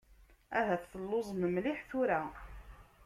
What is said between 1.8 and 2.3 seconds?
tura.